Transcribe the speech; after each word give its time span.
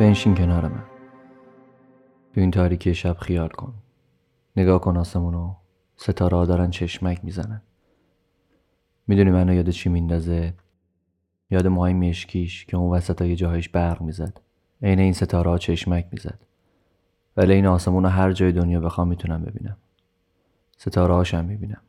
بنشین 0.00 0.34
کنار 0.34 0.68
من. 0.68 0.84
تو 2.34 2.40
این 2.40 2.50
تاریکی 2.50 2.94
شب 2.94 3.16
خیال 3.20 3.48
کن. 3.48 3.74
نگاه 4.56 4.80
کن 4.80 4.96
آسمونو. 4.96 5.54
ستاره 5.96 6.36
ها 6.36 6.46
دارن 6.46 6.70
چشمک 6.70 7.24
می‌زنن. 7.24 7.62
می‌دونی 9.06 9.30
منو 9.30 9.54
یاد 9.54 9.70
چی 9.70 9.88
میندازه؟ 9.88 10.54
یاد 11.50 11.66
موهای 11.66 11.94
مشکیش 11.94 12.66
که 12.66 12.76
اون 12.76 12.90
وسط 12.90 13.22
یه 13.22 13.36
جاهایش 13.36 13.68
برق 13.68 14.02
می‌زد. 14.02 14.40
عین 14.82 14.98
این 14.98 15.12
ستاره 15.12 15.50
ها 15.50 15.58
چشمک 15.58 16.06
می‌زد. 16.12 16.38
ولی 17.36 17.54
این 17.54 17.66
آسمون 17.66 18.06
هر 18.06 18.32
جای 18.32 18.52
دنیا 18.52 18.80
بخوام 18.80 19.08
می‌تونم 19.08 19.42
ببینم. 19.42 19.76
ستاره 20.76 21.14
هاشم 21.14 21.44
می‌بینم. 21.44 21.82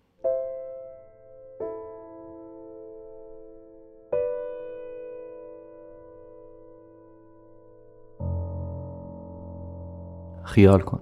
خیال 10.52 10.82
کن. 10.82 11.00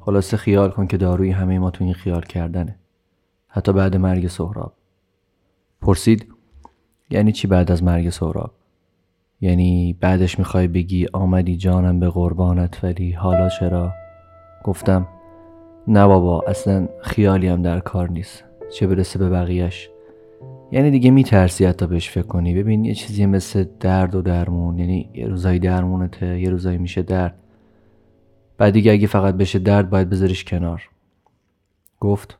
خلاصه 0.00 0.36
خیال 0.36 0.70
کن 0.70 0.86
که 0.86 0.96
داروی 0.96 1.30
همه 1.30 1.58
ما 1.58 1.70
تو 1.70 1.84
این 1.84 1.94
خیال 1.94 2.22
کردنه. 2.22 2.78
حتی 3.48 3.72
بعد 3.72 3.96
مرگ 3.96 4.26
سهراب. 4.26 4.72
پرسید 5.80 6.26
یعنی 7.10 7.32
چی 7.32 7.48
بعد 7.48 7.72
از 7.72 7.82
مرگ 7.82 8.10
سهراب؟ 8.10 8.50
یعنی 9.40 9.96
بعدش 10.00 10.38
می‌خوای 10.38 10.68
بگی 10.68 11.06
آمدی 11.12 11.56
جانم 11.56 12.00
به 12.00 12.08
قربانت 12.08 12.84
ولی 12.84 13.12
حالا 13.12 13.48
چرا؟ 13.48 13.92
گفتم 14.64 15.08
نه 15.88 16.06
بابا 16.06 16.44
اصلا 16.46 16.88
خیالی 17.02 17.48
هم 17.48 17.62
در 17.62 17.80
کار 17.80 18.10
نیست. 18.10 18.44
چه 18.72 18.86
برسه 18.86 19.18
به 19.18 19.28
بقیهش 19.28 19.90
یعنی 20.72 20.90
دیگه 20.90 21.10
میترسی 21.10 21.64
حتی 21.64 21.86
بهش 21.86 22.10
فکر 22.10 22.26
کنی؟ 22.26 22.54
ببین 22.54 22.84
یه 22.84 22.94
چیزی 22.94 23.26
مثل 23.26 23.64
درد 23.80 24.14
و 24.14 24.22
درمون 24.22 24.78
یعنی 24.78 25.10
یه 25.14 25.26
روزایی 25.26 25.58
درمونته 25.58 26.40
یه 26.40 26.50
روزایی 26.50 26.78
میشه 26.78 27.02
درد. 27.02 27.34
بعد 28.58 28.72
دیگه 28.72 28.92
اگه 28.92 29.06
فقط 29.06 29.34
بشه 29.34 29.58
درد 29.58 29.90
باید 29.90 30.10
بذاریش 30.10 30.44
کنار. 30.44 30.88
گفت 32.00 32.38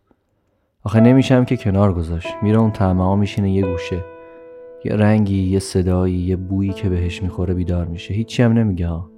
آخه 0.85 1.01
نمیشم 1.01 1.45
که 1.45 1.57
کنار 1.57 1.95
گذاشت 1.95 2.35
میره 2.43 2.59
اون 2.59 2.71
تعمه 2.71 3.05
ها 3.05 3.17
میشینه 3.17 3.51
یه 3.51 3.63
گوشه. 3.63 4.05
یه 4.85 4.93
رنگی 4.93 5.43
یه 5.43 5.59
صدایی 5.59 6.15
یه 6.15 6.37
بویی 6.37 6.73
که 6.73 6.89
بهش 6.89 7.23
می‌خوره 7.23 7.55
بیدار 7.55 7.85
میشه. 7.85 8.15
هیچی 8.15 8.43
هم 8.43 8.53
نمیگه 8.53 8.87
ها. 8.87 9.11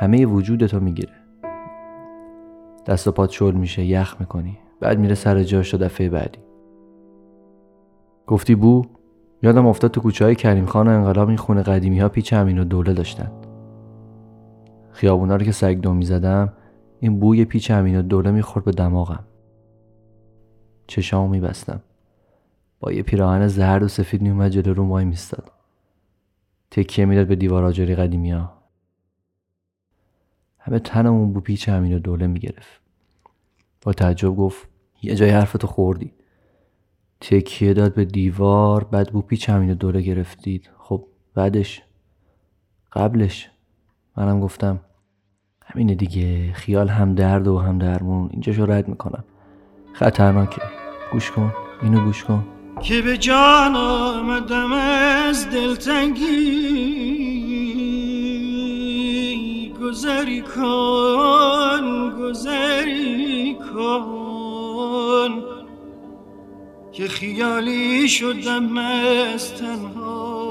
همه 0.00 0.26
وجودتو 0.26 0.80
می‌گیره. 0.80 1.12
دست 2.86 3.08
و 3.08 3.12
پات 3.12 3.30
شل 3.30 3.54
میشه 3.54 3.84
یخ 3.84 4.16
می‌کنی. 4.20 4.58
بعد 4.80 4.98
میره 4.98 5.14
سر 5.14 5.42
جاش 5.42 5.74
دفعه 5.74 6.08
بعدی. 6.08 6.38
گفتی 8.26 8.54
بو 8.54 8.84
یادم 9.42 9.66
افتاد 9.66 9.90
تو 9.90 10.00
کوچه 10.00 10.24
های 10.24 10.34
کریم 10.34 10.66
خان 10.66 10.88
و 10.88 10.90
انقلاب 10.90 11.28
این 11.28 11.36
خونه 11.36 11.62
قدیمی 11.62 11.98
ها 11.98 12.08
پیچ 12.08 12.32
همین 12.32 12.58
و 12.58 12.64
دوله 12.64 12.92
داشتن. 12.92 13.30
خیابونا 14.92 15.36
رو 15.36 15.44
که 15.44 15.52
سگ 15.52 15.80
دو 15.80 15.94
می‌زدم 15.94 16.52
این 17.00 17.20
بوی 17.20 17.44
پیچ 17.44 17.70
همین 17.70 17.98
و 17.98 18.02
دوله 18.02 18.30
می‌خورد 18.30 18.64
به 18.64 18.70
دماغم. 18.70 19.24
چشامو 20.86 21.28
میبستم. 21.28 21.82
با 22.80 22.92
یه 22.92 23.02
پیراهن 23.02 23.46
زرد 23.46 23.82
و 23.82 23.88
سفید 23.88 24.22
میومد 24.22 24.50
جلو 24.50 24.74
رو 24.74 24.88
وای 24.88 25.04
میستاد 25.04 25.52
تکیه 26.70 27.04
می‌داد 27.04 27.26
به 27.26 27.36
دیوار 27.36 27.64
آجری 27.64 27.94
قدیمی 27.94 28.30
ها. 28.30 28.52
همه 30.58 30.78
تنمون 30.78 31.32
بو 31.32 31.40
پیچ 31.40 31.68
همین 31.68 31.94
و 31.94 31.98
دوله 31.98 32.26
می‌گرفت. 32.26 32.80
با 33.82 33.92
تعجب 33.92 34.36
گفت 34.36 34.68
یه 35.02 35.14
جای 35.14 35.30
حرفتو 35.30 35.66
خوردی. 35.66 36.12
تکیه 37.20 37.74
داد 37.74 37.94
به 37.94 38.04
دیوار 38.04 38.84
بعد 38.84 39.12
بو 39.12 39.22
پیچ 39.22 39.50
همین 39.50 39.70
و 39.70 39.74
دوله 39.74 40.00
گرفتید. 40.00 40.70
خب 40.78 41.06
بعدش؟ 41.34 41.82
قبلش؟ 42.92 43.49
منم 44.20 44.40
گفتم 44.40 44.80
همینه 45.66 45.94
دیگه 45.94 46.52
خیال 46.52 46.88
هم 46.88 47.14
درد 47.14 47.48
و 47.48 47.58
هم 47.58 47.78
درمون 47.78 48.28
اینجاشو 48.32 48.66
رد 48.66 48.88
می‌کنم. 48.88 49.24
خطرناکه. 49.92 50.62
گوش 51.12 51.30
کن 51.30 51.52
اینو 51.82 52.04
گوش 52.04 52.24
کن. 52.24 52.44
که 52.82 53.02
به 53.02 53.18
جان 53.18 53.76
آمدم 53.76 54.72
از 54.72 55.50
دلتنگی 55.50 56.30
گذری 59.82 60.42
کن 60.42 62.10
گذری 62.18 63.56
کن. 63.74 65.30
که 66.92 67.08
خیالی 67.08 68.08
شدم 68.08 68.78
از 68.78 69.54
تنهایی 69.54 70.49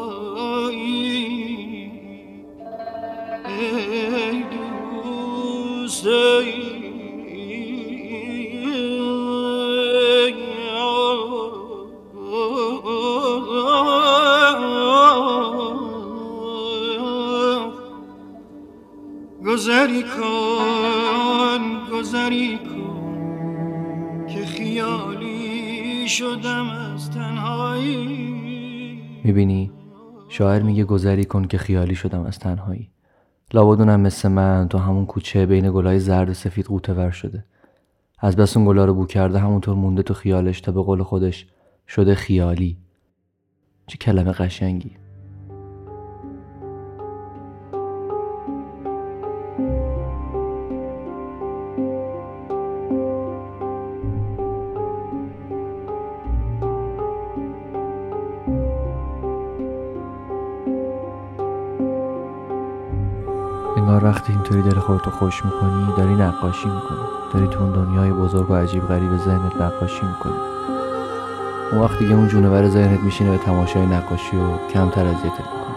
گذری 19.46 20.04
کن 20.04 21.62
گذری 21.92 22.58
کن 22.58 24.26
که 24.28 24.46
خیالی 24.46 26.08
شدم 26.08 26.70
از 26.70 27.12
تنهایی. 27.12 28.00
می‌بینی؟ 29.24 29.72
شاعر 30.30 30.62
میگه 30.62 30.84
گذری 30.84 31.26
کن 31.26 31.48
که 31.48 31.58
خیالی 31.58 31.96
شدم 31.96 32.24
از 32.24 32.40
تنهایی. 32.40 32.90
لابدونم 33.54 34.00
مثل 34.00 34.30
من 34.30 34.68
تو 34.70 34.78
همون 34.78 35.06
کوچه 35.06 35.46
بین 35.46 35.72
گلای 35.72 36.00
زرد 36.00 36.30
و 36.30 36.34
سفید 36.34 36.66
قوطه 36.66 36.94
ور 36.94 37.12
شده. 37.12 37.46
از 38.20 38.36
بس 38.36 38.58
اون 38.58 38.66
گلا 38.66 38.86
رو 38.86 38.94
بو 38.94 39.06
کرده 39.06 39.40
همونطور 39.40 39.76
مونده 39.76 40.04
تو 40.04 40.14
خیالش 40.14 40.62
تا 40.62 40.72
به 40.72 40.82
قول 40.82 41.04
خودش 41.04 41.48
شده 41.88 42.16
خیالی. 42.16 42.78
چه 43.88 43.98
کلمه 43.98 44.32
قشنگی. 44.32 44.92
انگار 63.90 64.06
وقتی 64.06 64.34
اینطوری 64.34 64.62
دل 64.62 64.80
خودتو 64.80 65.12
خوش 65.12 65.46
می‌کنی 65.46 65.94
داری 65.98 66.16
نقاشی 66.16 66.70
می‌کنی. 66.70 67.00
داری 67.34 67.48
تو 67.48 67.60
اون 67.60 67.72
دنیای 67.72 68.12
بزرگ 68.12 68.52
و 68.52 68.56
عجیب 68.56 68.88
غریب 68.88 69.18
ذهنت 69.18 69.62
نقاشی 69.62 70.06
می‌کنی. 70.06 70.34
اون 71.72 71.82
وقت 71.82 72.00
دیگه 72.00 72.14
اون 72.14 72.28
جونور 72.28 72.70
ذهنت 72.70 73.00
میشینه 73.00 73.32
به 73.32 73.38
تماشای 73.38 73.86
نقاشی 73.86 74.38
و 74.38 74.68
کمتر 74.74 75.06
اذیتت 75.06 75.24
می‌کنه. 75.24 75.76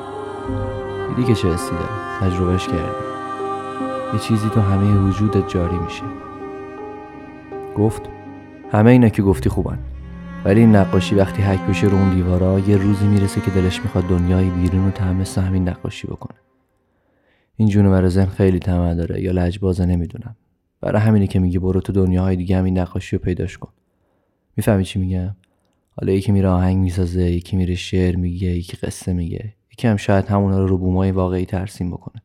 دیدی 1.08 1.24
که 1.24 1.34
چه 1.34 1.54
حسی 1.54 1.70
داره. 1.70 2.30
تجربهش 2.30 2.66
کردی. 2.66 3.02
یه 4.12 4.18
چیزی 4.18 4.48
تو 4.48 4.60
همه 4.60 5.08
وجودت 5.08 5.48
جاری 5.48 5.78
میشه. 5.78 6.04
گفت 7.76 8.02
همه 8.72 8.90
اینا 8.90 9.08
که 9.08 9.22
گفتی 9.22 9.48
خوبن. 9.48 9.78
ولی 10.44 10.60
این 10.60 10.76
نقاشی 10.76 11.14
وقتی 11.14 11.42
حک 11.42 11.60
بشه 11.60 11.86
رو 11.86 11.96
اون 11.96 12.10
دیوارا 12.10 12.58
یه 12.58 12.76
روزی 12.76 13.06
می‌رسه 13.06 13.40
که 13.40 13.50
دلش 13.50 13.82
می‌خواد 13.82 14.04
دنیای 14.04 14.50
بیرون 14.50 14.84
رو 14.84 14.90
تمثل 14.90 15.40
همین 15.40 15.68
نقاشی 15.68 16.06
بکنه. 16.06 16.38
این 17.56 17.68
جونور 17.68 18.08
زن 18.08 18.26
خیلی 18.26 18.58
طمع 18.58 18.94
داره 18.94 19.22
یا 19.22 19.32
لجبازه 19.32 19.86
نمی‌دونم. 19.86 20.36
برای 20.80 21.02
همینه 21.02 21.26
که 21.26 21.38
میگه 21.38 21.58
برو 21.58 21.80
تو 21.80 21.92
دنیاهای 21.92 22.36
دیگه 22.36 22.56
همین 22.56 22.78
نقاشی 22.78 23.16
رو 23.16 23.22
پیداش 23.22 23.58
کن. 23.58 23.72
می‌فهمی 24.56 24.84
چی 24.84 24.98
میگم؟ 24.98 25.36
حالا 25.96 26.12
یکی 26.12 26.32
میره 26.32 26.48
آهنگ 26.48 26.78
می‌سازه 26.78 27.22
یکی 27.22 27.56
میره 27.56 27.74
شعر 27.74 28.16
میگه 28.16 28.48
یکی 28.48 28.76
قصه 28.76 29.12
میگه. 29.12 29.54
یکی 29.72 29.88
هم 29.88 29.96
شاید 29.96 30.26
همونا 30.26 30.58
رو 30.58 30.66
رو 30.66 30.78
بومای 30.78 31.10
واقعی 31.10 31.44
ترسیم 31.44 31.90
بکنه. 31.90 32.22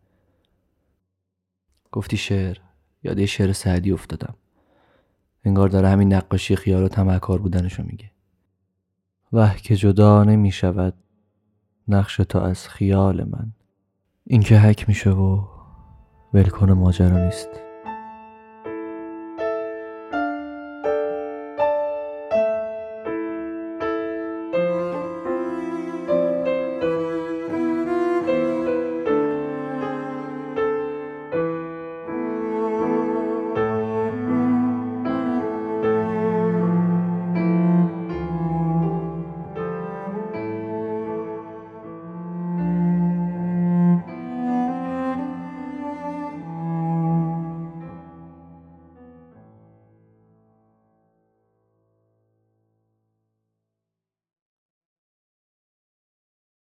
گفتی 1.92 2.18
شعر. 2.18 2.58
یاد 3.04 3.26
شعر 3.26 3.54
سعدی 3.54 3.92
افتادم. 3.92 4.36
انگار 5.44 5.70
داره 5.70 5.88
همین 5.88 6.14
نقاشی 6.14 6.56
خیال 6.56 6.84
و 6.84 6.88
تمکار 6.88 7.40
بودنشو 7.40 7.84
میگه. 7.84 8.12
وح 9.34 9.58
که 9.58 9.76
جدا 9.76 10.24
نمی‌شود 10.24 10.94
نقش 11.88 12.16
تو 12.16 12.40
از 12.40 12.68
خیال 12.68 13.24
من. 13.24 13.52
این 14.30 14.42
که 14.42 14.60
حک 14.60 14.90
میشه 14.90 15.10
و 15.10 15.42
ولکن 16.34 16.72
ماجرا 16.72 17.26
نیست. 17.26 17.67